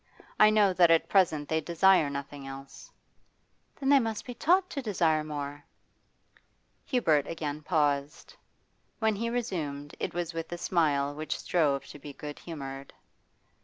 [0.39, 2.89] I know that at present they desire nothing else.'
[3.75, 5.63] 'Then they must be taught to desire more.'
[6.87, 8.33] Hubert again paused.
[8.97, 12.93] When he resumed it was with a smile which strove to be good humoured.